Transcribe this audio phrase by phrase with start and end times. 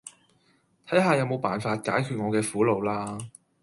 [0.87, 3.19] 睇下有冇辦法解決我嘅苦惱啦